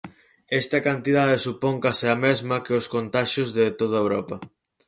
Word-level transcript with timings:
Esta 0.59 0.79
cantidade 0.87 1.41
supón 1.45 1.75
case 1.85 2.07
a 2.15 2.17
mesma 2.25 2.63
que 2.65 2.73
os 2.79 2.85
contaxios 2.95 3.49
de 3.57 3.65
toda 3.79 3.97
Europa. 4.03 4.35